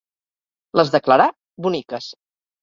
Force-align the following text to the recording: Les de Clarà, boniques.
Les 0.81 0.89
de 0.95 1.01
Clarà, 1.09 1.27
boniques. 1.67 2.09